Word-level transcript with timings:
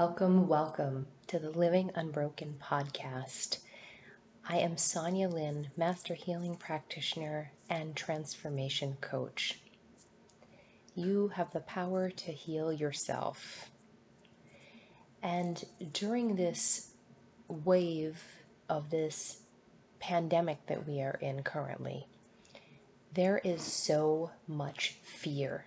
Welcome, 0.00 0.48
welcome 0.48 1.08
to 1.26 1.38
the 1.38 1.50
Living 1.50 1.90
Unbroken 1.94 2.54
podcast. 2.58 3.58
I 4.48 4.56
am 4.56 4.78
Sonya 4.78 5.28
Lyn, 5.28 5.68
Master 5.76 6.14
Healing 6.14 6.56
Practitioner 6.56 7.52
and 7.68 7.94
Transformation 7.94 8.96
Coach. 9.02 9.58
You 10.94 11.28
have 11.34 11.52
the 11.52 11.60
power 11.60 12.08
to 12.08 12.32
heal 12.32 12.72
yourself. 12.72 13.68
And 15.22 15.62
during 15.92 16.34
this 16.34 16.92
wave 17.48 18.22
of 18.70 18.88
this 18.88 19.42
pandemic 19.98 20.66
that 20.68 20.88
we 20.88 21.02
are 21.02 21.18
in 21.20 21.42
currently, 21.42 22.06
there 23.12 23.42
is 23.44 23.60
so 23.60 24.30
much 24.48 24.96
fear. 25.02 25.66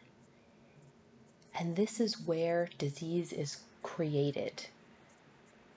And 1.53 1.75
this 1.75 1.99
is 1.99 2.19
where 2.19 2.67
disease 2.79 3.31
is 3.31 3.57
created. 3.83 4.67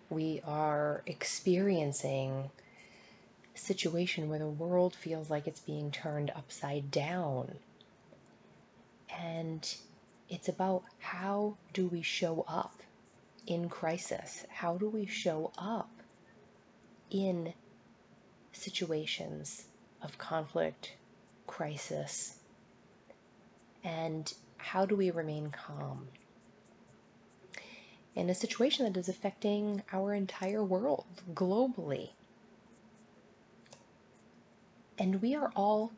We 0.08 0.40
are 0.46 1.02
experiencing 1.06 2.50
a 3.54 3.58
situation 3.58 4.28
where 4.28 4.38
the 4.38 4.46
world 4.46 4.94
feels 4.94 5.28
like 5.28 5.46
it's 5.46 5.60
being 5.60 5.90
turned 5.90 6.30
upside 6.34 6.90
down. 6.90 7.56
And 9.14 9.74
it's 10.28 10.48
about 10.48 10.84
how 10.98 11.56
do 11.72 11.86
we 11.86 12.02
show 12.02 12.44
up 12.48 12.82
in 13.46 13.68
crisis? 13.68 14.44
How 14.48 14.76
do 14.76 14.88
we 14.88 15.06
show 15.06 15.52
up 15.58 15.90
in 17.10 17.54
situations 18.52 19.64
of 20.02 20.18
conflict, 20.18 20.92
crisis? 21.46 22.38
And 23.84 24.32
how 24.56 24.84
do 24.84 24.96
we 24.96 25.10
remain 25.10 25.50
calm? 25.50 26.08
In 28.16 28.30
a 28.30 28.34
situation 28.34 28.86
that 28.86 28.98
is 28.98 29.08
affecting 29.08 29.82
our 29.92 30.14
entire 30.14 30.64
world 30.64 31.04
globally. 31.34 32.10
And 34.98 35.20
we 35.20 35.34
are 35.34 35.52
all 35.54 35.92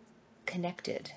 connected. 0.44 1.12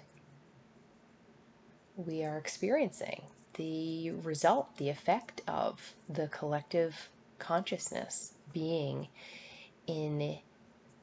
We 1.98 2.24
are 2.24 2.38
experiencing 2.38 3.24
the 3.56 4.12
result, 4.12 4.78
the 4.78 4.90
effect 4.90 5.42
of 5.48 5.94
the 6.08 6.28
collective 6.28 7.10
consciousness 7.40 8.34
being 8.54 9.08
in 9.88 10.38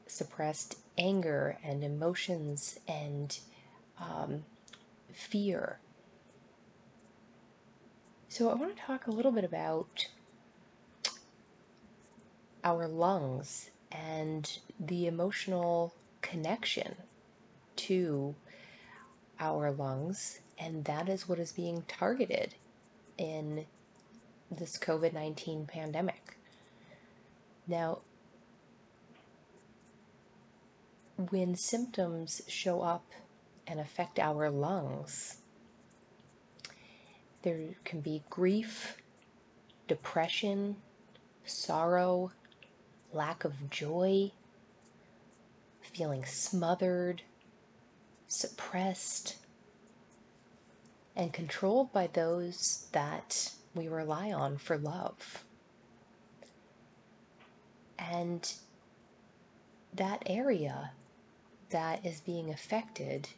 suppressed 0.07 0.77
anger 0.97 1.57
and 1.63 1.83
emotions 1.83 2.79
and 2.87 3.37
um, 3.99 4.45
fear 5.13 5.79
so, 8.31 8.51
I 8.51 8.53
want 8.53 8.77
to 8.77 8.81
talk 8.83 9.07
a 9.07 9.11
little 9.11 9.31
bit 9.31 9.43
about 9.43 10.07
our 12.63 12.87
lungs 12.87 13.71
and 13.91 14.59
the 14.79 15.07
emotional 15.07 15.95
connection 16.21 16.95
to 17.75 18.35
our 19.39 19.71
lungs, 19.71 20.41
and 20.59 20.85
that 20.85 21.09
is 21.09 21.27
what 21.27 21.39
is 21.39 21.51
being 21.51 21.83
targeted 21.87 22.53
in 23.17 23.65
this 24.51 24.77
COVID 24.77 25.11
19 25.11 25.65
pandemic. 25.65 26.37
Now, 27.67 28.01
when 31.31 31.55
symptoms 31.55 32.43
show 32.47 32.81
up 32.81 33.05
and 33.65 33.79
affect 33.79 34.19
our 34.19 34.51
lungs, 34.51 35.37
there 37.41 37.59
can 37.85 38.01
be 38.01 38.23
grief, 38.29 38.97
depression, 39.87 40.75
sorrow, 41.45 42.31
lack 43.13 43.43
of 43.43 43.69
joy, 43.69 44.31
feeling 45.81 46.25
smothered, 46.25 47.21
suppressed, 48.27 49.37
and 51.15 51.33
controlled 51.33 51.91
by 51.91 52.07
those 52.07 52.87
that 52.91 53.51
we 53.75 53.87
rely 53.87 54.31
on 54.31 54.57
for 54.57 54.77
love. 54.77 55.43
And 57.97 58.51
that 59.93 60.23
area 60.25 60.91
that 61.69 62.05
is 62.05 62.21
being 62.21 62.49
affected 62.49 63.29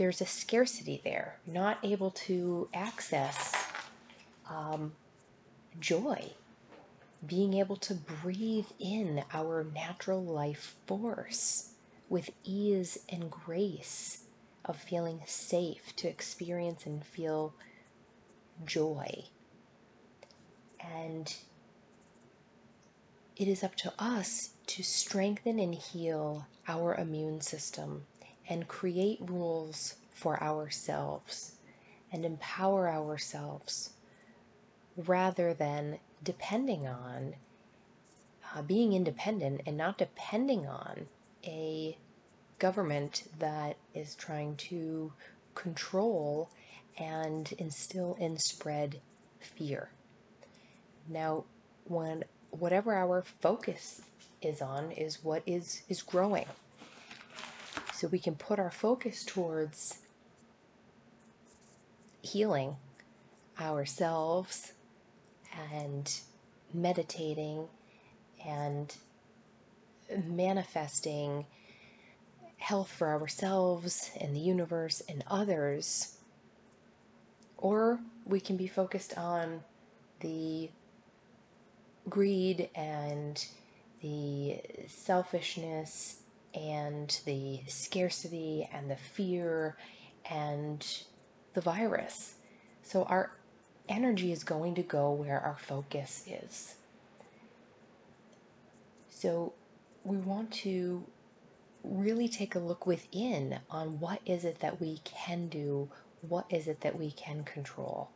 there's 0.00 0.22
a 0.22 0.26
scarcity 0.26 0.98
there, 1.04 1.36
not 1.46 1.76
able 1.82 2.10
to 2.10 2.70
access 2.72 3.54
um, 4.48 4.94
joy, 5.78 6.32
being 7.26 7.52
able 7.52 7.76
to 7.76 7.92
breathe 7.92 8.64
in 8.78 9.22
our 9.34 9.62
natural 9.62 10.24
life 10.24 10.74
force 10.86 11.74
with 12.08 12.30
ease 12.44 12.96
and 13.10 13.30
grace 13.30 14.24
of 14.64 14.78
feeling 14.78 15.20
safe 15.26 15.94
to 15.96 16.08
experience 16.08 16.86
and 16.86 17.04
feel 17.04 17.52
joy. 18.64 19.24
And 20.82 21.30
it 23.36 23.48
is 23.48 23.62
up 23.62 23.74
to 23.74 23.92
us 23.98 24.54
to 24.68 24.82
strengthen 24.82 25.58
and 25.58 25.74
heal 25.74 26.46
our 26.66 26.94
immune 26.94 27.42
system 27.42 28.06
and 28.50 28.66
create 28.66 29.18
rules 29.22 29.94
for 30.10 30.42
ourselves 30.42 31.52
and 32.12 32.24
empower 32.24 32.90
ourselves 32.90 33.90
rather 34.96 35.54
than 35.54 35.98
depending 36.22 36.86
on 36.86 37.34
uh, 38.54 38.60
being 38.62 38.92
independent 38.92 39.60
and 39.64 39.76
not 39.76 39.96
depending 39.96 40.66
on 40.66 41.06
a 41.44 41.96
government 42.58 43.22
that 43.38 43.76
is 43.94 44.14
trying 44.16 44.56
to 44.56 45.12
control 45.54 46.50
and 46.98 47.52
instill 47.58 48.16
and 48.20 48.40
spread 48.40 49.00
fear. 49.38 49.88
Now, 51.08 51.44
when 51.84 52.24
whatever 52.50 52.94
our 52.94 53.22
focus 53.22 54.02
is 54.42 54.60
on 54.60 54.90
is 54.90 55.22
what 55.22 55.42
is 55.46 55.82
is 55.88 56.02
growing 56.02 56.46
so 58.00 58.08
we 58.08 58.18
can 58.18 58.34
put 58.34 58.58
our 58.58 58.70
focus 58.70 59.24
towards 59.26 59.98
healing 62.22 62.74
ourselves 63.60 64.72
and 65.70 66.20
meditating 66.72 67.68
and 68.46 68.96
manifesting 70.24 71.44
health 72.56 72.90
for 72.90 73.08
ourselves 73.08 74.10
and 74.18 74.34
the 74.34 74.40
universe 74.40 75.02
and 75.06 75.22
others. 75.26 76.16
Or 77.58 78.00
we 78.24 78.40
can 78.40 78.56
be 78.56 78.66
focused 78.66 79.18
on 79.18 79.62
the 80.20 80.70
greed 82.08 82.70
and 82.74 83.44
the 84.00 84.58
selfishness 84.88 86.22
and 86.54 87.20
the 87.24 87.60
scarcity 87.66 88.68
and 88.72 88.90
the 88.90 88.96
fear 88.96 89.76
and 90.28 91.04
the 91.54 91.60
virus. 91.60 92.34
So 92.82 93.04
our 93.04 93.32
energy 93.88 94.32
is 94.32 94.44
going 94.44 94.74
to 94.76 94.82
go 94.82 95.12
where 95.12 95.40
our 95.40 95.56
focus 95.58 96.24
is. 96.26 96.76
So 99.08 99.52
we 100.04 100.16
want 100.16 100.50
to 100.52 101.04
really 101.82 102.28
take 102.28 102.54
a 102.54 102.58
look 102.58 102.86
within 102.86 103.58
on 103.70 104.00
what 104.00 104.20
is 104.26 104.44
it 104.44 104.60
that 104.60 104.80
we 104.80 105.00
can 105.04 105.48
do, 105.48 105.88
what 106.28 106.46
is 106.50 106.68
it 106.68 106.80
that 106.80 106.98
we 106.98 107.10
can 107.12 107.44
control. 107.44 108.10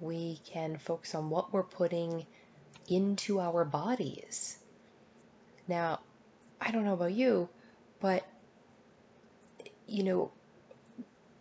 We 0.00 0.40
can 0.44 0.78
focus 0.78 1.14
on 1.14 1.30
what 1.30 1.52
we're 1.52 1.62
putting 1.62 2.26
into 2.88 3.40
our 3.40 3.64
bodies. 3.64 4.58
Now, 5.68 6.00
I 6.60 6.70
don't 6.70 6.84
know 6.84 6.94
about 6.94 7.12
you, 7.12 7.48
but, 8.02 8.26
you 9.86 10.02
know, 10.02 10.32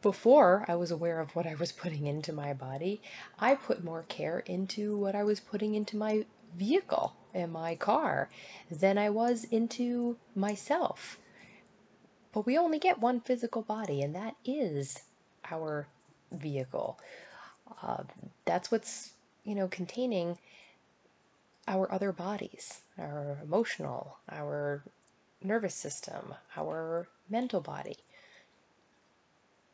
before 0.04 0.64
I 0.68 0.76
was 0.76 0.92
aware 0.92 1.20
of 1.20 1.36
what 1.36 1.48
I 1.48 1.56
was 1.56 1.72
putting 1.72 2.06
into 2.06 2.32
my 2.32 2.54
body, 2.54 3.02
I 3.40 3.56
put 3.56 3.84
more 3.84 4.04
care 4.04 4.40
into 4.40 4.96
what 4.96 5.16
I 5.16 5.24
was 5.24 5.40
putting 5.40 5.74
into 5.74 5.98
my 5.98 6.26
vehicle 6.56 7.16
and 7.34 7.52
my 7.52 7.74
car 7.74 8.30
than 8.70 9.00
I 9.00 9.10
was 9.10 9.44
into 9.46 10.18
myself. 10.36 11.18
But 12.32 12.46
we 12.46 12.60
only 12.60 12.78
get 12.78 13.00
one 13.00 13.22
physical 13.22 13.64
body, 13.64 14.04
and 14.04 14.14
that 14.14 14.36
is 14.46 15.00
our 15.50 15.88
vehicle. 16.32 17.00
Uh, 17.82 18.04
that's 18.46 18.70
what's, 18.72 19.14
you 19.44 19.56
know, 19.56 19.68
containing 19.68 20.38
our 21.68 21.92
other 21.92 22.12
bodies, 22.12 22.82
our 23.00 23.40
emotional, 23.44 24.20
our 24.30 24.84
nervous 25.44 25.76
system, 25.76 26.36
our 26.56 27.08
mental 27.30 27.62
body. 27.62 27.98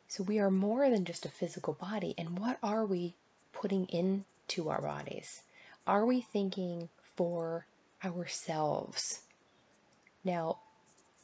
So 0.06 0.22
we 0.22 0.38
are 0.38 0.50
more 0.50 0.88
than 0.88 1.04
just 1.04 1.26
a 1.26 1.30
physical 1.30 1.74
body. 1.74 2.14
And 2.16 2.38
what 2.38 2.58
are 2.62 2.86
we 2.86 3.14
putting 3.52 3.86
into 3.86 4.68
our 4.68 4.80
bodies? 4.80 5.42
Are 5.86 6.06
we 6.06 6.20
thinking 6.20 6.88
for 7.16 7.66
ourselves? 8.04 9.20
Now, 10.24 10.58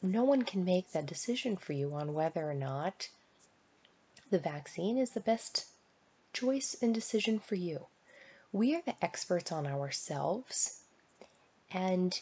no 0.01 0.23
one 0.23 0.43
can 0.43 0.63
make 0.63 0.91
that 0.91 1.05
decision 1.05 1.57
for 1.57 1.73
you 1.73 1.93
on 1.93 2.13
whether 2.13 2.49
or 2.49 2.53
not 2.53 3.09
the 4.29 4.39
vaccine 4.39 4.97
is 4.97 5.11
the 5.11 5.19
best 5.19 5.65
choice 6.33 6.75
and 6.81 6.93
decision 6.93 7.39
for 7.39 7.55
you. 7.55 7.87
We 8.51 8.75
are 8.75 8.81
the 8.85 9.03
experts 9.03 9.51
on 9.51 9.65
ourselves, 9.65 10.81
and 11.71 12.19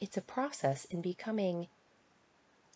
it's 0.00 0.16
a 0.16 0.22
process 0.22 0.84
in 0.86 1.00
becoming 1.02 1.68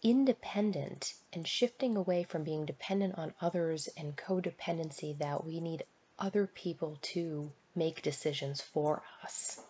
independent 0.03 1.15
and 1.32 1.49
shifting 1.49 1.97
away 1.97 2.23
from 2.23 2.44
being 2.44 2.67
dependent 2.67 3.17
on 3.17 3.32
others 3.41 3.88
and 3.97 4.17
codependency 4.17 5.17
that 5.19 5.44
we 5.44 5.61
need 5.61 5.85
other 6.19 6.47
people 6.47 6.99
to 7.00 7.50
make 7.75 8.03
decisions 8.03 8.61
for 8.61 9.03
us. 9.23 9.62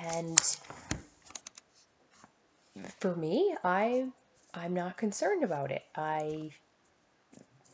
And 0.00 0.38
for 2.98 3.14
me, 3.16 3.54
I 3.64 4.06
I'm 4.54 4.74
not 4.74 4.96
concerned 4.96 5.42
about 5.44 5.70
it. 5.70 5.82
I 5.96 6.50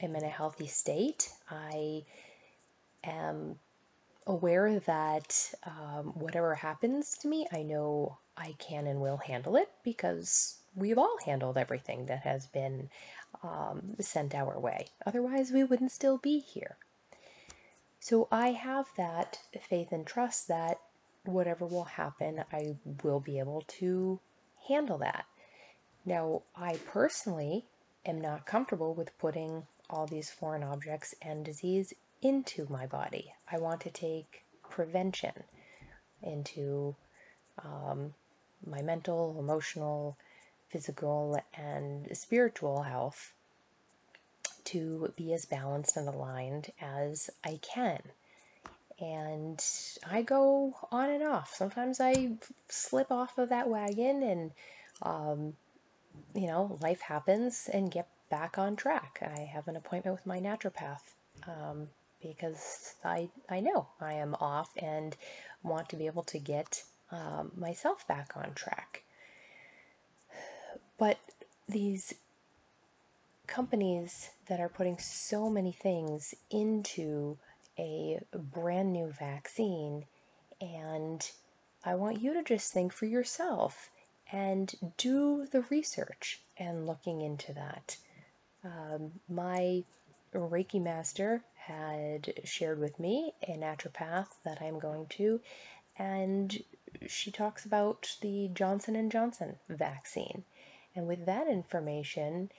am 0.01 0.15
in 0.17 0.25
a 0.25 0.29
healthy 0.29 0.67
state. 0.67 1.31
I 1.51 2.05
am 3.05 3.59
aware 4.29 4.79
that 4.81 5.53
um, 5.65 6.13
whatever 6.15 6.55
happens 6.55 7.17
to 7.19 7.29
me, 7.29 7.47
I 7.51 7.63
know 7.63 8.19
I 8.37 8.55
can 8.59 8.87
and 8.87 9.01
will 9.01 9.17
handle 9.17 9.57
it 9.57 9.71
because 9.83 10.59
we've 10.77 10.99
all 10.99 11.17
handled 11.25 11.57
everything 11.57 12.07
that 12.07 12.21
has 12.21 12.47
been 12.47 12.91
um, 13.43 13.97
sent 13.99 14.35
our 14.35 14.61
way. 14.61 14.87
Otherwise, 15.07 15.51
we 15.51 15.65
wouldn't 15.65 15.93
still 15.93 16.19
be 16.19 16.39
here. 16.39 16.77
So 18.01 18.29
I 18.31 18.53
have 18.53 18.87
that 18.97 19.41
faith 19.69 19.93
and 19.93 20.07
trust 20.07 20.47
that 20.49 20.79
whatever 21.25 21.67
will 21.67 21.85
happen, 21.85 22.45
I 22.53 22.77
will 23.03 23.21
be 23.21 23.39
able 23.39 23.65
to 23.79 24.21
handle 24.69 24.99
that. 24.99 25.25
Now, 26.05 26.43
I 26.55 26.77
personally 26.87 27.65
am 28.07 28.21
not 28.21 28.47
comfortable 28.47 28.95
with 28.95 29.19
putting 29.19 29.67
all 29.91 30.07
these 30.07 30.31
foreign 30.31 30.63
objects 30.63 31.15
and 31.23 31.45
disease 31.45 31.93
into 32.23 32.67
my 32.69 32.87
body. 32.87 33.33
I 33.51 33.59
want 33.59 33.81
to 33.83 33.91
take 33.91 34.45
prevention 34.69 35.33
into 36.23 36.95
um, 37.65 38.15
my 38.67 38.83
mental, 38.83 39.37
emotional, 39.39 40.17
physical, 40.69 41.41
and 41.55 42.09
spiritual 42.17 42.83
health 42.83 43.33
to 44.65 45.13
be 45.17 45.33
as 45.33 45.47
balanced 45.47 45.97
and 45.97 46.09
aligned 46.09 46.73
as 46.81 47.31
I 47.45 47.59
can. 47.63 48.01
And 49.01 49.65
I 50.11 50.23
go 50.23 50.75
on 50.91 51.09
and 51.09 51.23
off. 51.23 51.55
Sometimes 51.55 52.01
I 52.01 52.33
slip 52.69 53.11
off 53.13 53.39
of 53.39 53.49
that 53.49 53.69
wagon 53.69 54.23
and, 54.23 54.51
um, 55.03 55.55
you 56.35 56.49
know, 56.49 56.79
life 56.83 57.01
happens 57.01 57.71
and 57.73 57.93
get 57.93 58.09
back 58.29 58.59
on 58.59 58.77
track. 58.77 59.21
I 59.23 59.41
have 59.41 59.69
an 59.69 59.77
appointment 59.77 60.17
with 60.17 60.27
my 60.27 60.41
naturopath 60.41 61.15
um, 61.47 61.89
because 62.23 62.95
I, 63.05 63.29
I 63.49 63.61
know 63.61 63.89
I 64.01 64.15
am 64.15 64.35
off 64.41 64.71
and 64.77 65.17
want 65.63 65.89
to 65.91 65.97
be 65.97 66.07
able 66.07 66.25
to 66.25 66.39
get 66.39 66.83
um, 67.11 67.53
myself 67.57 68.07
back 68.07 68.33
on 68.37 68.55
track. 68.55 69.03
But 70.99 71.19
these 71.69 72.15
companies 73.47 74.31
that 74.47 74.61
are 74.61 74.69
putting 74.69 74.99
so 74.99 75.49
many 75.49 75.73
things 75.73 76.35
into 76.51 77.39
a 77.79 78.21
brand 78.35 78.93
new 78.93 79.13
vaccine, 79.19 80.05
and 80.61 81.31
I 81.85 81.95
want 81.95 82.21
you 82.21 82.35
to 82.35 82.43
just 82.43 82.73
think 82.73 82.93
for 82.93 83.07
yourself 83.07 83.91
and 84.31 84.75
do 84.97 85.47
the 85.51 85.63
research 85.71 86.41
and 86.59 86.87
looking 86.87 87.21
into 87.23 87.53
that. 87.55 87.97
Um, 88.65 89.13
my 89.29 89.85
Reiki 90.35 90.83
master 90.83 91.43
had 91.69 92.33
shared 92.45 92.81
with 92.81 92.99
me 92.99 93.33
a 93.47 93.53
naturopath 93.53 94.29
that 94.45 94.61
I'm 94.63 94.79
going 94.79 95.07
to, 95.11 95.41
and 95.99 96.63
she 97.07 97.31
talks 97.31 97.65
about 97.65 98.17
the 98.21 98.49
Johnson 98.55 98.97
and 98.97 99.13
Johnson 99.13 99.57
vaccine. 99.69 100.45
And 100.95 101.07
with 101.07 101.27
that 101.27 101.47
information, 101.47 102.51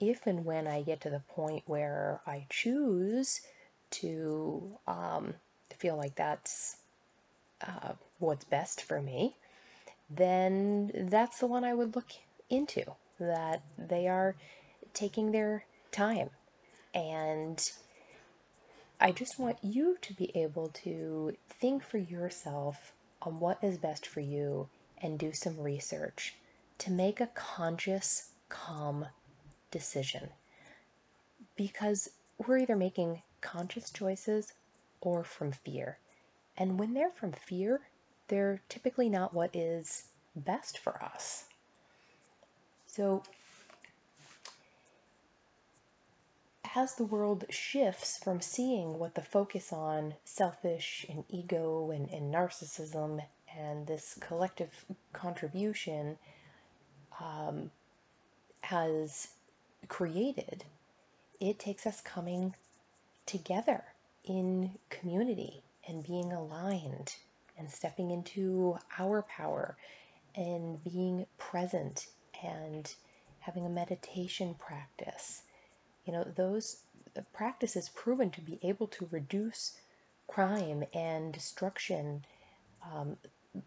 if 0.00 0.26
and 0.26 0.44
when 0.44 0.66
I 0.66 0.82
get 0.82 1.00
to 1.02 1.10
the 1.10 1.22
point 1.28 1.62
where 1.66 2.20
I 2.26 2.46
choose 2.50 3.40
to 3.90 4.78
um, 4.86 5.34
feel 5.78 5.96
like 5.96 6.14
that's 6.16 6.78
uh, 7.60 7.92
what's 8.18 8.44
best 8.44 8.82
for 8.82 9.00
me, 9.00 9.36
then 10.08 10.90
that's 11.08 11.38
the 11.38 11.46
one 11.46 11.64
I 11.64 11.74
would 11.74 11.94
look 11.94 12.10
into. 12.48 12.82
That 13.18 13.62
they 13.78 14.08
are 14.08 14.34
taking 14.94 15.30
their 15.30 15.64
time. 15.92 16.30
And 16.94 17.70
I 19.02 19.12
just 19.12 19.38
want 19.38 19.56
you 19.62 19.96
to 20.02 20.12
be 20.12 20.30
able 20.36 20.68
to 20.84 21.34
think 21.48 21.82
for 21.82 21.96
yourself 21.96 22.92
on 23.22 23.40
what 23.40 23.62
is 23.64 23.78
best 23.78 24.06
for 24.06 24.20
you 24.20 24.68
and 24.98 25.18
do 25.18 25.32
some 25.32 25.58
research 25.58 26.34
to 26.78 26.90
make 26.90 27.18
a 27.18 27.28
conscious, 27.28 28.32
calm 28.50 29.06
decision. 29.70 30.28
Because 31.56 32.10
we're 32.36 32.58
either 32.58 32.76
making 32.76 33.22
conscious 33.40 33.90
choices 33.90 34.52
or 35.00 35.24
from 35.24 35.52
fear. 35.52 35.98
And 36.58 36.78
when 36.78 36.92
they're 36.92 37.10
from 37.10 37.32
fear, 37.32 37.80
they're 38.28 38.60
typically 38.68 39.08
not 39.08 39.32
what 39.32 39.56
is 39.56 40.08
best 40.36 40.76
for 40.76 41.02
us. 41.02 41.46
So, 42.86 43.22
as 46.74 46.94
the 46.94 47.04
world 47.04 47.44
shifts 47.50 48.18
from 48.18 48.40
seeing 48.40 48.98
what 48.98 49.14
the 49.14 49.22
focus 49.22 49.72
on 49.72 50.14
selfish 50.24 51.04
and 51.08 51.24
ego 51.28 51.90
and, 51.90 52.08
and 52.10 52.32
narcissism 52.32 53.20
and 53.58 53.86
this 53.86 54.16
collective 54.20 54.84
contribution 55.12 56.16
um, 57.20 57.70
has 58.62 59.28
created, 59.88 60.64
it 61.40 61.58
takes 61.58 61.86
us 61.86 62.00
coming 62.00 62.54
together 63.26 63.82
in 64.24 64.70
community 64.90 65.62
and 65.88 66.06
being 66.06 66.32
aligned 66.32 67.14
and 67.58 67.70
stepping 67.70 68.10
into 68.10 68.78
our 68.98 69.22
power 69.22 69.76
and 70.36 70.82
being 70.84 71.26
present 71.36 72.06
and 72.44 72.94
having 73.40 73.66
a 73.66 73.70
meditation 73.70 74.54
practice. 74.54 75.42
You 76.10 76.16
know, 76.16 76.24
those 76.24 76.82
practices 77.32 77.88
proven 77.88 78.30
to 78.30 78.40
be 78.40 78.58
able 78.64 78.88
to 78.88 79.06
reduce 79.12 79.78
crime 80.26 80.82
and 80.92 81.32
destruction, 81.32 82.24
um, 82.82 83.16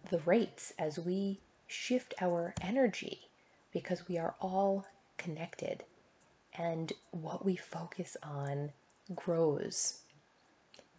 the 0.09 0.19
rates 0.19 0.73
as 0.77 0.99
we 0.99 1.39
shift 1.67 2.13
our 2.19 2.53
energy 2.59 3.29
because 3.71 4.09
we 4.09 4.17
are 4.17 4.35
all 4.41 4.85
connected 5.15 5.85
and 6.53 6.91
what 7.11 7.45
we 7.45 7.55
focus 7.55 8.17
on 8.21 8.73
grows. 9.15 10.01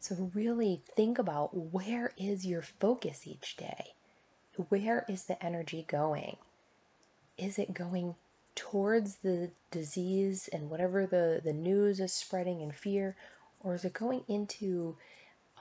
So, 0.01 0.31
really 0.33 0.83
think 0.97 1.19
about 1.19 1.55
where 1.55 2.13
is 2.17 2.47
your 2.47 2.63
focus 2.63 3.27
each 3.27 3.59
day? 3.59 3.93
Where 4.71 5.05
is 5.11 5.25
the 5.25 5.45
energy 5.45 5.85
going? 5.87 6.39
Is 7.37 7.59
it 7.59 7.75
going 7.75 8.15
towards 8.55 9.17
the 9.17 9.51
disease 9.71 10.49
and 10.53 10.71
whatever 10.71 11.07
the, 11.07 11.41
the 11.43 11.53
news 11.53 12.01
is 12.01 12.13
spreading 12.13 12.61
in 12.61 12.71
fear, 12.71 13.17
or 13.61 13.75
is 13.75 13.85
it 13.85 13.93
going 13.93 14.23
into 14.29 14.97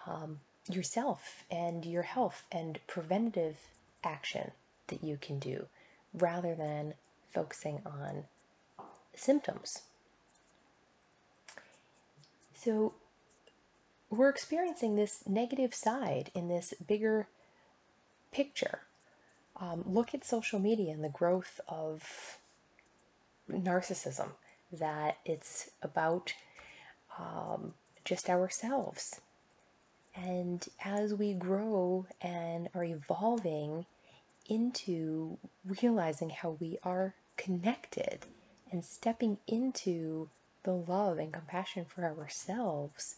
um, 0.06 0.40
yourself 0.70 1.44
and 1.50 1.86
your 1.86 2.04
health 2.04 2.44
and 2.52 2.80
preventative 2.88 3.58
action 4.04 4.52
that 4.88 5.04
you 5.04 5.18
can 5.20 5.40
do 5.40 5.66
rather 6.14 6.54
than 6.56 6.94
focusing 7.34 7.82
on 7.86 8.26
symptoms? 9.16 9.82
So, 12.54 12.94
we're 14.10 14.30
experiencing 14.30 14.96
this 14.96 15.24
negative 15.28 15.74
side 15.74 16.30
in 16.36 16.48
this 16.48 16.74
bigger 16.86 17.28
picture. 18.32 18.82
Um, 19.60 19.84
look 19.86 20.14
at 20.14 20.24
social 20.24 20.60
media 20.60 20.94
and 20.94 21.04
the 21.04 21.10
growth 21.10 21.60
of 21.68 22.38
narcissism, 23.50 24.30
that 24.72 25.18
it's 25.26 25.70
about 25.82 26.34
um, 27.20 27.74
just 28.06 28.30
ourselves. 28.30 29.22
And 30.16 30.68
as 30.84 31.14
we 31.14 31.34
grow 31.34 32.06
and 32.22 32.70
are 32.76 32.84
evolving 32.84 33.86
into 34.48 35.38
realizing 35.66 36.30
how 36.30 36.58
we 36.60 36.78
are 36.84 37.16
connected 37.38 38.26
and 38.72 38.84
stepping 38.84 39.38
into 39.48 40.30
the 40.64 40.74
love 40.74 41.18
and 41.18 41.34
compassion 41.34 41.86
for 41.86 42.06
ourselves, 42.06 43.16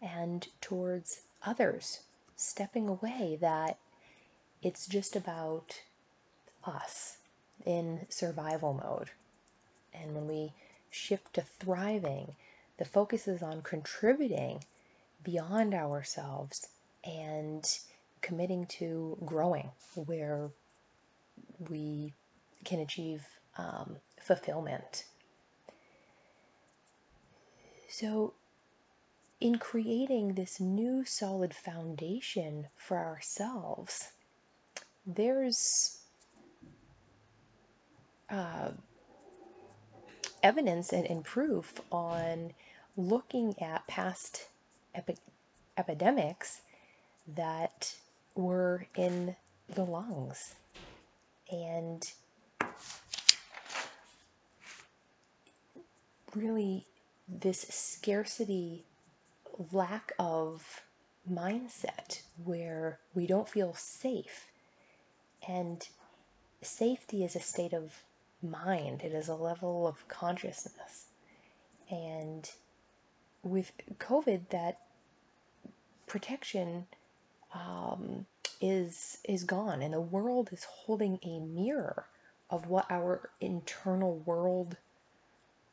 and 0.00 0.48
towards 0.60 1.22
others, 1.44 2.00
stepping 2.36 2.88
away 2.88 3.38
that 3.40 3.78
it's 4.62 4.86
just 4.86 5.16
about 5.16 5.80
us 6.64 7.18
in 7.64 8.06
survival 8.08 8.72
mode. 8.74 9.10
And 9.94 10.14
when 10.14 10.26
we 10.26 10.52
shift 10.90 11.34
to 11.34 11.42
thriving, 11.42 12.34
the 12.78 12.84
focus 12.84 13.26
is 13.28 13.42
on 13.42 13.62
contributing 13.62 14.64
beyond 15.22 15.74
ourselves 15.74 16.68
and 17.04 17.78
committing 18.20 18.66
to 18.66 19.16
growing 19.24 19.70
where 19.94 20.50
we 21.68 22.12
can 22.64 22.80
achieve 22.80 23.26
um, 23.56 23.96
fulfillment. 24.20 25.04
So, 27.88 28.34
in 29.40 29.58
creating 29.58 30.34
this 30.34 30.60
new 30.60 31.04
solid 31.04 31.54
foundation 31.54 32.66
for 32.76 32.98
ourselves, 32.98 34.12
there's 35.06 35.98
uh, 38.28 38.70
evidence 40.42 40.92
and, 40.92 41.06
and, 41.06 41.24
proof 41.24 41.80
on 41.90 42.52
looking 42.96 43.54
at 43.60 43.86
past 43.86 44.48
epi- 44.94 45.16
epidemics 45.76 46.62
that 47.26 47.96
were 48.34 48.86
in 48.96 49.36
the 49.68 49.84
lungs. 49.84 50.54
And 51.50 52.10
really, 56.34 56.86
this 57.28 57.66
scarcity, 57.68 58.84
lack 59.72 60.12
of 60.18 60.82
mindset 61.30 62.22
where 62.42 62.98
we 63.14 63.26
don't 63.26 63.48
feel 63.48 63.74
safe. 63.74 64.46
And 65.46 65.86
safety 66.62 67.24
is 67.24 67.36
a 67.36 67.40
state 67.40 67.72
of 67.72 68.02
mind, 68.42 69.02
it 69.02 69.12
is 69.12 69.28
a 69.28 69.34
level 69.34 69.86
of 69.86 70.06
consciousness. 70.08 71.06
And 71.90 72.50
with 73.42 73.72
COVID, 73.98 74.48
that 74.50 74.80
protection 76.06 76.86
um, 77.54 78.26
is 78.60 79.18
is 79.24 79.44
gone, 79.44 79.82
and 79.82 79.94
the 79.94 80.00
world 80.00 80.50
is 80.52 80.64
holding 80.64 81.18
a 81.22 81.40
mirror 81.40 82.06
of 82.50 82.66
what 82.66 82.90
our 82.90 83.30
internal 83.40 84.18
world 84.18 84.76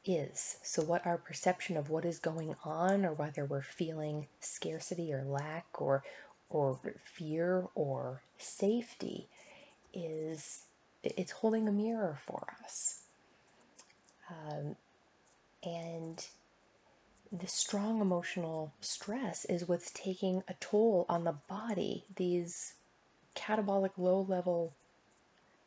is. 0.06 0.58
So, 0.64 0.84
what 0.84 1.06
our 1.06 1.18
perception 1.18 1.78
of 1.78 1.90
what 1.90 2.06
is 2.06 2.20
going 2.20 2.56
on, 2.64 3.06
or 3.06 3.14
whether 3.14 3.46
we're 3.46 3.62
feeling 3.62 4.28
scarcity 4.40 5.12
or 5.14 5.24
lack, 5.24 5.66
or 5.82 6.04
or 6.50 6.80
fear 7.04 7.68
or 7.74 8.22
safety, 8.38 9.28
is 9.94 10.66
it's 11.18 11.32
holding 11.32 11.68
a 11.68 11.72
mirror 11.72 12.18
for 12.26 12.46
us. 12.64 13.02
Um, 14.30 14.76
and 15.64 16.26
the 17.32 17.48
strong 17.48 18.02
emotional 18.02 18.72
stress 18.82 19.46
is 19.46 19.68
what's 19.68 19.92
taking 19.92 20.44
a 20.48 20.54
toll 20.60 21.06
on 21.10 21.24
the 21.24 21.36
body. 21.48 22.06
These 22.16 22.74
catabolic 23.36 23.92
low 23.98 24.22
level 24.22 24.74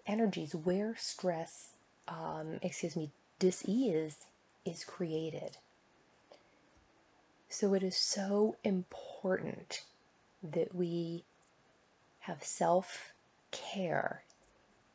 energies 0.06 0.54
where 0.54 0.94
stress, 0.96 1.70
um, 2.06 2.58
excuse 2.62 2.96
me, 2.96 3.10
disease 3.38 4.16
is 4.64 4.84
created. 4.84 5.58
So 7.48 7.74
it 7.74 7.82
is 7.82 7.96
so 7.96 8.56
important 8.64 9.82
that 10.42 10.74
we 10.74 11.24
have 12.20 12.44
self 12.44 13.12
care 13.50 14.22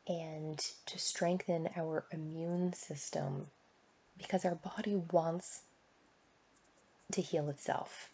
and 0.06 0.58
to 0.86 0.98
strengthen 0.98 1.68
our 1.76 2.04
immune 2.10 2.72
system 2.72 3.46
because 4.18 4.44
our 4.44 4.54
body 4.54 4.96
wants 5.12 5.62
to 7.12 7.20
heal 7.20 7.48
itself. 7.48 8.10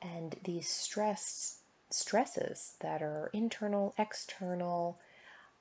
And 0.00 0.36
these 0.44 0.68
stress 0.68 1.58
stresses 1.90 2.74
that 2.80 3.02
are 3.02 3.30
internal, 3.34 3.94
external, 3.98 4.98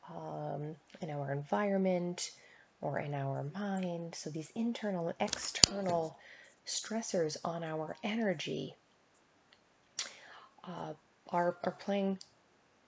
um, 0.10 0.76
in 1.02 1.10
our 1.10 1.32
environment 1.32 2.32
or 2.80 3.00
in 3.00 3.14
our 3.14 3.44
mind. 3.54 4.16
So 4.16 4.30
these 4.30 4.52
internal 4.56 5.08
and 5.08 5.18
external 5.20 6.18
stressors 6.66 7.38
on 7.44 7.64
our 7.64 7.96
energy 8.04 8.76
uh, 10.64 10.94
are, 11.30 11.58
are 11.64 11.78
playing 11.80 12.20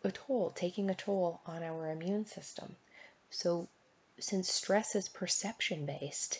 a 0.04 0.12
toll, 0.12 0.52
taking 0.54 0.90
a 0.90 0.96
toll 0.96 1.40
on 1.46 1.64
our 1.64 1.90
immune 1.90 2.26
system. 2.26 2.76
So, 3.30 3.68
since 4.20 4.52
stress 4.52 4.96
is 4.96 5.10
perception 5.10 5.86
based, 5.86 6.40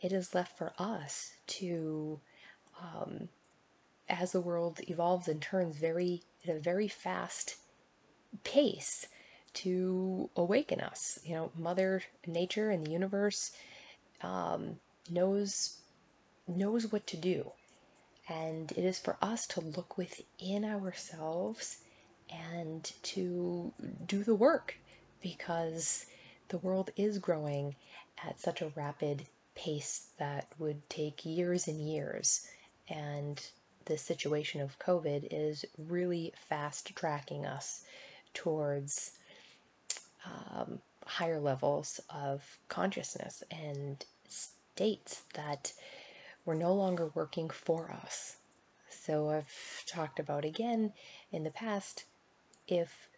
it 0.00 0.12
is 0.12 0.34
left 0.34 0.56
for 0.56 0.72
us 0.78 1.32
to, 1.58 2.20
um, 2.80 3.28
as 4.08 4.32
the 4.32 4.40
world 4.40 4.80
evolves 4.88 5.28
and 5.28 5.40
turns 5.40 5.76
very 5.76 6.22
at 6.44 6.56
a 6.56 6.60
very 6.60 6.88
fast 6.88 7.56
pace, 8.44 9.06
to 9.52 10.30
awaken 10.36 10.80
us. 10.80 11.18
You 11.24 11.34
know, 11.34 11.52
Mother 11.56 12.02
Nature 12.26 12.70
and 12.70 12.86
the 12.86 12.90
universe 12.90 13.52
um, 14.22 14.78
knows 15.10 15.78
knows 16.46 16.90
what 16.92 17.06
to 17.06 17.16
do, 17.16 17.52
and 18.28 18.72
it 18.72 18.84
is 18.84 18.98
for 18.98 19.16
us 19.22 19.46
to 19.48 19.60
look 19.60 19.96
within 19.96 20.64
ourselves 20.64 21.78
and 22.30 22.92
to 23.02 23.72
do 24.06 24.22
the 24.24 24.34
work 24.34 24.76
because 25.20 26.06
the 26.48 26.58
world 26.58 26.90
is 26.96 27.18
growing 27.18 27.76
at 28.24 28.40
such 28.40 28.60
a 28.60 28.72
rapid 28.74 29.26
pace 29.54 30.08
that 30.18 30.48
would 30.58 30.88
take 30.88 31.24
years 31.24 31.68
and 31.68 31.80
years. 31.80 32.48
And 32.88 33.42
the 33.84 33.98
situation 33.98 34.60
of 34.60 34.78
COVID 34.78 35.28
is 35.30 35.64
really 35.78 36.32
fast 36.48 36.94
tracking 36.94 37.46
us 37.46 37.84
towards 38.34 39.12
um, 40.24 40.80
higher 41.06 41.40
levels 41.40 42.00
of 42.10 42.58
consciousness 42.68 43.42
and 43.50 44.04
states 44.28 45.22
that 45.34 45.72
were 46.44 46.54
no 46.54 46.72
longer 46.72 47.10
working 47.14 47.50
for 47.50 47.90
us. 47.90 48.36
So, 48.88 49.30
I've 49.30 49.84
talked 49.86 50.18
about 50.18 50.44
again 50.44 50.92
in 51.32 51.44
the 51.44 51.50
past 51.50 52.04
if 52.70 53.08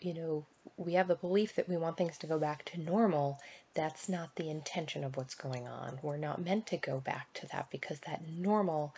you 0.00 0.14
know 0.14 0.46
we 0.76 0.94
have 0.94 1.08
the 1.08 1.14
belief 1.14 1.54
that 1.54 1.68
we 1.68 1.76
want 1.76 1.96
things 1.96 2.18
to 2.18 2.26
go 2.26 2.38
back 2.38 2.64
to 2.64 2.80
normal 2.80 3.38
that's 3.74 4.08
not 4.08 4.36
the 4.36 4.50
intention 4.50 5.02
of 5.04 5.16
what's 5.16 5.34
going 5.34 5.66
on. 5.66 5.98
We're 6.02 6.18
not 6.18 6.42
meant 6.42 6.66
to 6.68 6.76
go 6.76 7.00
back 7.00 7.32
to 7.34 7.46
that 7.48 7.70
because 7.70 8.00
that 8.00 8.28
normal 8.28 8.94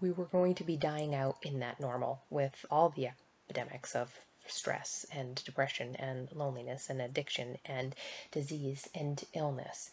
we 0.00 0.10
were 0.10 0.26
going 0.26 0.54
to 0.56 0.64
be 0.64 0.76
dying 0.76 1.14
out 1.14 1.38
in 1.42 1.60
that 1.60 1.80
normal 1.80 2.22
with 2.28 2.64
all 2.70 2.90
the 2.90 3.08
epidemics 3.48 3.96
of 3.96 4.12
stress 4.46 5.06
and 5.12 5.42
depression 5.44 5.96
and 5.96 6.28
loneliness 6.32 6.90
and 6.90 7.00
addiction 7.00 7.58
and 7.64 7.94
disease 8.30 8.88
and 8.94 9.24
illness 9.32 9.90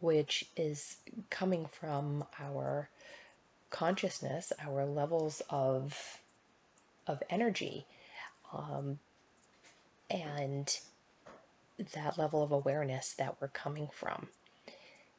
which 0.00 0.46
is 0.56 0.96
coming 1.30 1.66
from 1.66 2.24
our 2.40 2.88
consciousness 3.70 4.52
our 4.64 4.84
levels 4.84 5.40
of 5.48 6.18
of 7.06 7.22
energy 7.30 7.86
um, 8.52 8.98
and 10.10 10.78
that 11.94 12.18
level 12.18 12.42
of 12.42 12.52
awareness 12.52 13.12
that 13.12 13.36
we're 13.40 13.48
coming 13.48 13.88
from. 13.92 14.28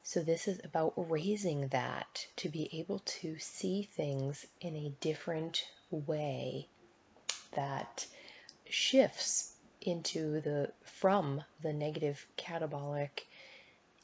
So, 0.03 0.21
this 0.21 0.47
is 0.47 0.61
about 0.63 0.93
raising 0.95 1.67
that 1.67 2.27
to 2.37 2.47
be 2.47 2.69
able 2.71 2.99
to 2.99 3.37
see 3.39 3.83
things 3.83 4.45
in 4.61 4.75
a 4.75 4.93
different 5.01 5.67
way 5.91 6.67
that 7.51 8.07
shifts 8.69 9.55
into 9.81 10.39
the 10.41 10.71
from 10.83 11.43
the 11.61 11.73
negative 11.73 12.25
catabolic 12.37 13.25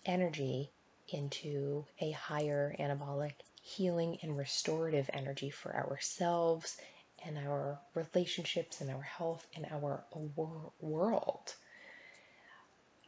energy 0.06 0.72
into 1.10 1.86
a 2.00 2.12
higher 2.12 2.76
anabolic 2.80 3.34
healing 3.62 4.18
and 4.22 4.38
restorative 4.38 5.10
energy 5.14 5.50
for 5.50 5.76
ourselves 5.76 6.78
and 7.26 7.38
our 7.38 7.80
relationships 7.94 8.82
and 8.82 8.90
our 8.90 9.02
health 9.02 9.48
and 9.56 9.66
our 9.72 10.04
wor- 10.14 10.72
world. 10.80 11.56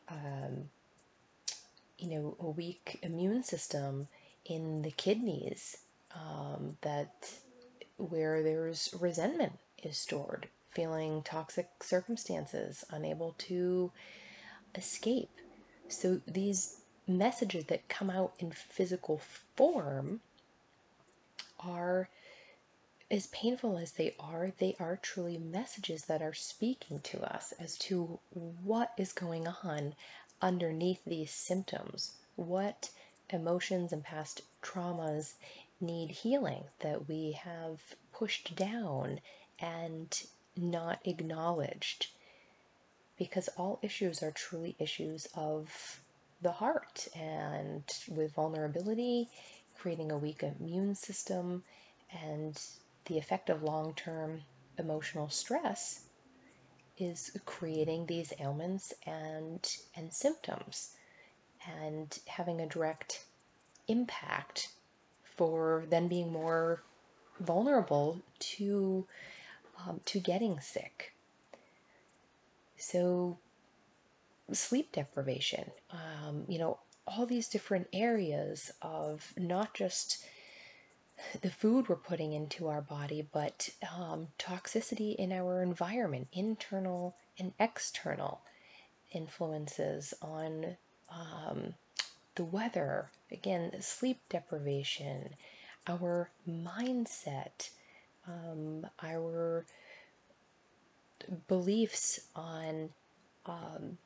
Um, 0.08 0.70
you 1.98 2.10
know, 2.10 2.38
a 2.40 2.50
weak 2.50 3.00
immune 3.02 3.44
system 3.44 4.08
in 4.46 4.82
the 4.82 4.92
kidneys 4.92 5.78
um, 6.14 6.78
that 6.82 7.34
where 7.98 8.44
there's 8.44 8.94
resentment 9.00 9.54
is 9.82 9.98
stored, 9.98 10.48
feeling 10.72 11.22
toxic 11.24 11.70
circumstances, 11.82 12.84
unable 12.90 13.36
to 13.38 13.92
escape. 14.76 15.30
So 15.88 16.22
these 16.28 16.82
messages 17.08 17.66
that 17.66 17.88
come 17.88 18.10
out 18.10 18.34
in 18.40 18.52
physical 18.52 19.22
form 19.56 20.22
are 21.60 22.10
as 23.12 23.28
painful 23.28 23.78
as 23.78 23.92
they 23.94 24.16
are, 24.20 24.52
they 24.58 24.76
are 24.80 24.98
truly 24.98 25.38
messages 25.38 26.06
that 26.06 26.22
are 26.24 26.34
speaking 26.34 27.00
to 27.02 27.22
us 27.22 27.52
as 27.60 27.78
to 27.78 28.20
what 28.32 28.92
is 28.98 29.14
going 29.14 29.48
on 29.48 29.94
underneath 30.42 31.04
these 31.06 31.32
symptoms. 31.32 32.14
What 32.36 32.90
emotions 33.30 33.94
and 33.94 34.04
past 34.04 34.42
traumas 34.62 35.36
need 35.80 36.10
healing 36.10 36.64
that 36.80 37.08
we 37.08 37.34
have 37.34 37.80
pushed 38.12 38.56
down 38.56 39.20
and 39.60 40.24
not 40.58 41.00
acknowledged. 41.06 42.08
Because 43.18 43.50
all 43.50 43.80
issues 43.82 44.24
are 44.24 44.32
truly 44.32 44.76
issues 44.80 45.28
of 45.36 46.02
the 46.42 46.52
heart 46.54 47.08
and 47.16 47.84
with 48.10 48.34
vulnerability, 48.34 49.30
creating 49.78 50.12
a 50.12 50.18
weak 50.18 50.44
immune 50.44 50.96
system, 50.96 51.64
and 52.12 52.62
the 53.06 53.18
effect 53.18 53.50
of 53.50 53.64
long 53.64 53.94
term 53.96 54.42
emotional 54.78 55.30
stress 55.30 56.02
is 56.98 57.38
creating 57.46 58.06
these 58.06 58.34
ailments 58.40 58.94
and, 59.06 59.78
and 59.96 60.14
symptoms 60.14 60.96
and 61.68 62.20
having 62.28 62.62
a 62.62 62.68
direct 62.68 63.26
impact 63.88 64.70
for 65.24 65.86
then 65.90 66.08
being 66.08 66.32
more 66.32 66.84
vulnerable 67.40 68.22
to 68.40 69.06
um, 69.86 70.00
to 70.06 70.20
getting 70.20 70.60
sick. 70.62 71.14
So 72.78 73.38
sleep 74.54 74.92
deprivation, 74.94 75.72
um, 75.92 76.46
you 76.48 76.60
know, 76.60 76.80
all 77.08 77.26
these 77.26 77.48
different 77.48 77.88
areas 77.92 78.72
of 78.82 79.34
not 79.38 79.74
just 79.74 80.26
the 81.42 81.50
food 81.50 81.88
we're 81.88 81.96
putting 81.96 82.34
into 82.34 82.68
our 82.68 82.82
body, 82.82 83.28
but 83.32 83.70
um, 83.96 84.28
toxicity 84.38 85.16
in 85.16 85.32
our 85.32 85.62
environment, 85.62 86.28
internal 86.34 87.16
and 87.40 87.54
external 87.60 88.42
influences 89.12 90.14
on 90.22 90.78
um, 91.10 91.74
the 92.36 92.44
weather, 92.44 93.10
again, 93.32 93.72
sleep 93.82 94.20
deprivation, 94.30 95.36
our 95.88 96.30
mindset, 96.50 97.70
um, 98.28 98.86
our 99.04 99.66
beliefs 101.48 102.20
on 102.36 102.90
um, 103.46 103.98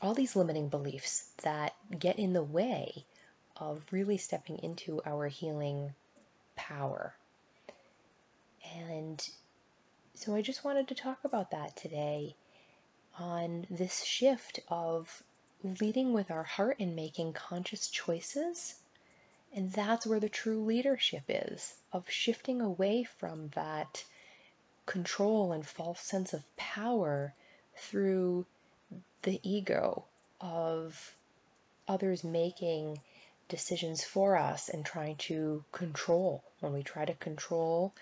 all 0.00 0.14
these 0.14 0.36
limiting 0.36 0.68
beliefs 0.68 1.30
that 1.42 1.74
get 1.98 2.18
in 2.18 2.32
the 2.32 2.42
way 2.42 3.04
of 3.56 3.82
really 3.90 4.16
stepping 4.16 4.58
into 4.58 5.00
our 5.04 5.28
healing 5.28 5.94
power. 6.56 7.14
And 8.76 9.26
so 10.14 10.34
I 10.34 10.42
just 10.42 10.64
wanted 10.64 10.88
to 10.88 10.94
talk 10.94 11.18
about 11.24 11.50
that 11.50 11.76
today 11.76 12.36
on 13.18 13.66
this 13.70 14.04
shift 14.04 14.60
of 14.68 15.22
leading 15.80 16.12
with 16.12 16.30
our 16.30 16.42
heart 16.42 16.76
and 16.80 16.96
making 16.96 17.32
conscious 17.32 17.88
choices. 17.88 18.76
And 19.54 19.72
that's 19.72 20.06
where 20.06 20.20
the 20.20 20.28
true 20.28 20.64
leadership 20.64 21.24
is 21.28 21.74
of 21.92 22.08
shifting 22.08 22.60
away 22.60 23.04
from 23.04 23.48
that 23.54 24.04
control 24.86 25.52
and 25.52 25.66
false 25.66 26.00
sense 26.00 26.32
of 26.32 26.44
power 26.56 27.34
through 27.76 28.46
the 29.22 29.40
ego 29.42 30.04
of 30.40 31.14
others 31.86 32.24
making 32.24 33.00
decisions 33.52 34.02
for 34.02 34.34
us 34.34 34.70
and 34.70 34.82
trying 34.82 35.14
to 35.14 35.62
control. 35.72 36.42
When 36.60 36.72
we 36.72 36.82
try 36.82 37.04
to 37.04 37.12
control, 37.12 37.92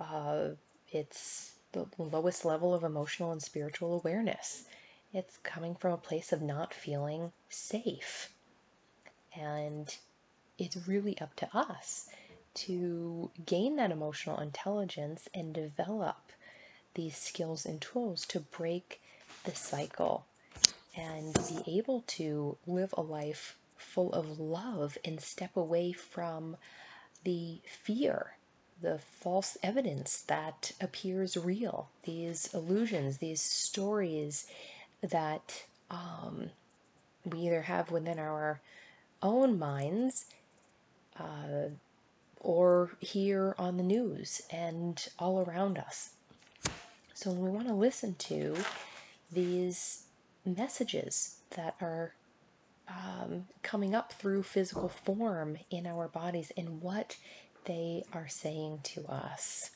uh, 0.00 0.50
it's 0.92 1.54
the 1.72 1.86
lowest 1.98 2.44
level 2.44 2.72
of 2.72 2.84
emotional 2.84 3.32
and 3.32 3.42
spiritual 3.42 3.94
awareness. 3.94 4.64
It's 5.12 5.38
coming 5.42 5.74
from 5.74 5.92
a 5.92 5.96
place 5.96 6.32
of 6.32 6.40
not 6.40 6.72
feeling 6.72 7.32
safe. 7.48 8.32
And 9.36 9.92
it's 10.56 10.86
really 10.86 11.18
up 11.20 11.34
to 11.36 11.48
us 11.52 12.08
to 12.54 13.32
gain 13.44 13.74
that 13.76 13.90
emotional 13.90 14.38
intelligence 14.38 15.28
and 15.34 15.52
develop 15.52 16.30
these 16.94 17.16
skills 17.16 17.66
and 17.66 17.80
tools 17.80 18.24
to 18.26 18.38
break 18.38 19.00
the 19.42 19.54
cycle 19.56 20.26
and 20.96 21.34
be 21.34 21.78
able 21.78 22.04
to 22.06 22.56
live 22.68 22.94
a 22.96 23.02
life 23.02 23.56
full 23.82 24.12
of 24.12 24.38
love 24.38 24.96
and 25.04 25.20
step 25.20 25.56
away 25.56 25.92
from 25.92 26.56
the 27.24 27.60
fear, 27.66 28.36
the 28.80 28.98
false 28.98 29.56
evidence 29.62 30.22
that 30.22 30.72
appears 30.80 31.36
real, 31.36 31.88
these 32.04 32.52
illusions, 32.54 33.18
these 33.18 33.40
stories 33.40 34.46
that 35.02 35.64
um, 35.90 36.50
we 37.24 37.40
either 37.40 37.62
have 37.62 37.90
within 37.90 38.18
our 38.18 38.60
own 39.22 39.58
minds 39.58 40.26
uh, 41.18 41.68
or 42.40 42.90
hear 43.00 43.54
on 43.58 43.76
the 43.76 43.82
news 43.82 44.42
and 44.50 45.08
all 45.18 45.40
around 45.40 45.78
us. 45.78 46.10
So 47.14 47.30
we 47.30 47.50
want 47.50 47.68
to 47.68 47.74
listen 47.74 48.16
to 48.16 48.56
these 49.30 50.04
messages 50.44 51.36
that 51.50 51.76
are 51.80 52.14
um, 52.88 53.46
coming 53.62 53.94
up 53.94 54.12
through 54.12 54.42
physical 54.42 54.88
form 54.88 55.58
in 55.70 55.86
our 55.86 56.08
bodies 56.08 56.52
and 56.56 56.82
what 56.82 57.16
they 57.64 58.04
are 58.12 58.28
saying 58.28 58.80
to 58.82 59.06
us. 59.06 59.70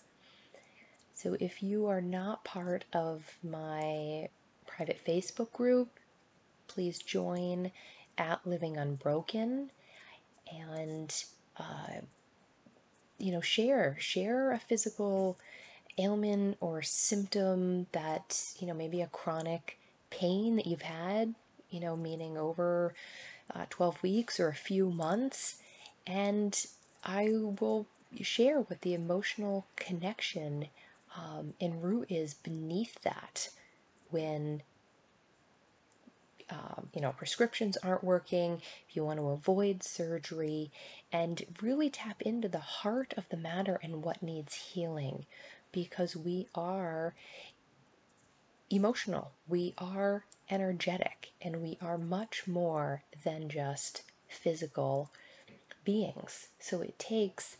So, 1.15 1.37
if 1.41 1.63
you 1.63 1.87
are 1.87 2.01
not 2.01 2.45
part 2.45 2.85
of 2.93 3.39
my 3.43 4.29
private 4.67 5.01
Facebook 5.05 5.53
group, 5.53 5.89
please 6.69 6.99
join 6.99 7.71
at 8.19 8.47
Living 8.47 8.77
Unbroken 8.77 9.71
and 10.53 11.25
uh, 11.59 12.01
you 13.19 13.33
know 13.33 13.41
share 13.41 13.97
share 13.99 14.53
a 14.53 14.59
physical 14.59 15.39
ailment 15.99 16.57
or 16.61 16.83
symptom 16.83 17.87
that 17.93 18.55
you 18.59 18.67
know 18.67 18.75
maybe 18.75 19.01
a 19.01 19.07
chronic 19.07 19.79
pain 20.11 20.57
that 20.57 20.67
you've 20.67 20.83
had 20.83 21.35
you 21.77 21.83
know, 21.83 21.95
meaning 21.95 22.39
over 22.39 22.95
uh, 23.55 23.67
12 23.69 24.03
weeks 24.03 24.41
or 24.41 24.49
a 24.49 24.55
few 24.55 24.91
months. 24.91 25.61
And 26.07 26.59
I 27.05 27.29
will 27.35 27.87
share 28.23 28.61
what 28.61 28.81
the 28.81 28.95
emotional 28.95 29.67
connection 29.77 30.69
um, 31.15 31.53
root 31.83 32.07
is 32.11 32.33
beneath 32.33 33.01
that 33.03 33.51
when 34.11 34.63
um, 36.49 36.89
you 36.95 37.01
know 37.01 37.13
prescriptions 37.13 37.77
aren't 37.79 38.05
working 38.05 38.63
if 38.89 38.95
you 38.95 39.05
want 39.05 39.19
to 39.19 39.29
avoid 39.29 39.83
surgery 39.83 40.71
and 41.13 41.43
really 41.61 41.91
tap 41.91 42.23
into 42.23 42.49
the 42.49 42.59
heart 42.59 43.13
of 43.17 43.29
the 43.31 43.37
matter 43.37 43.81
and 43.83 44.05
what 44.05 44.23
needs 44.23 44.55
healing 44.55 45.27
because 45.73 46.15
we 46.15 46.47
are 46.55 47.15
emotional 48.71 49.33
we 49.49 49.75
are 49.79 50.25
energetic 50.51 51.31
and 51.41 51.63
we 51.63 51.79
are 51.81 51.99
much 51.99 52.47
more 52.47 53.03
than 53.25 53.49
just 53.49 54.03
physical 54.29 55.11
beings. 55.85 56.49
So 56.59 56.81
it 56.81 56.99
takes 56.99 57.57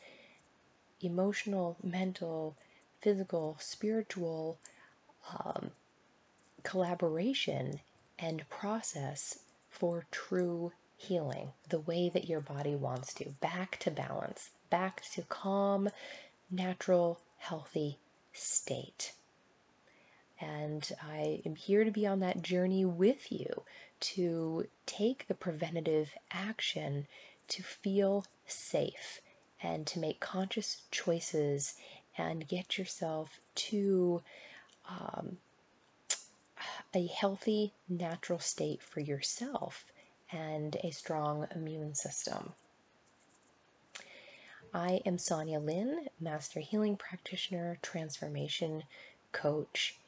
emotional, 1.01 1.77
mental, 1.83 2.57
physical, 3.01 3.57
spiritual 3.61 4.59
um, 5.33 5.71
collaboration 6.63 7.81
and 8.19 8.49
process 8.49 9.41
for 9.71 10.07
true 10.11 10.73
healing 10.97 11.53
the 11.69 11.81
way 11.81 12.09
that 12.09 12.29
your 12.29 12.41
body 12.41 12.75
wants 12.75 13.13
to. 13.15 13.29
Back 13.41 13.79
to 13.81 13.91
balance, 13.91 14.51
back 14.71 15.03
to 15.13 15.23
calm, 15.23 15.91
natural, 16.51 17.21
healthy 17.39 17.99
state. 18.33 19.13
And 20.41 20.91
I 21.03 21.41
am 21.47 21.57
here 21.57 21.85
to 21.85 21.91
be 21.91 22.07
on 22.07 22.21
that 22.21 22.43
journey 22.43 22.85
with 22.85 23.33
you 23.33 23.63
to 24.01 24.67
take 24.85 25.27
the 25.27 25.35
preventative 25.35 26.13
action 26.31 27.07
to 27.49 27.63
feel 27.63 28.27
safe 28.47 29.21
and 29.63 29.87
to 29.87 29.99
make 29.99 30.21
conscious 30.21 30.83
choices 30.91 31.75
and 32.19 32.49
get 32.49 32.77
yourself 32.77 33.41
to 33.55 34.23
um, 34.89 35.39
a 36.95 37.07
healthy, 37.07 37.73
natural 37.89 38.39
state 38.39 38.83
for 38.83 39.01
yourself 39.01 39.85
and 40.31 40.77
a 40.83 40.91
strong 40.91 41.47
immune 41.55 41.95
system. 41.95 42.53
I 44.75 45.01
am 45.07 45.17
Sonya 45.19 45.61
Lyn, 45.61 46.09
Master 46.21 46.61
Healing 46.61 46.97
Practitioner, 46.97 47.79
Transformation 47.81 48.83
Coach 49.33 49.99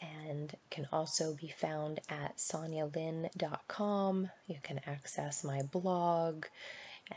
and 0.00 0.56
can 0.70 0.88
also 0.92 1.34
be 1.34 1.48
found 1.48 2.00
at 2.08 2.36
sonyalyn.com. 2.38 4.30
You 4.46 4.56
can 4.62 4.80
access 4.86 5.44
my 5.44 5.62
blog 5.62 6.46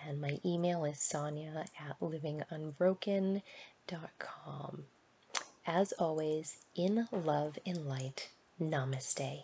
And 0.05 0.19
my 0.19 0.39
email 0.45 0.83
is 0.85 0.99
sonya 0.99 1.65
at 1.79 1.99
livingunbroken.com. 1.99 4.83
As 5.65 5.93
always, 5.93 6.57
in 6.75 7.07
love, 7.11 7.57
in 7.63 7.87
light, 7.87 8.29
namaste. 8.59 9.43